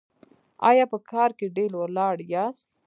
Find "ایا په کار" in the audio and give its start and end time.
0.69-1.29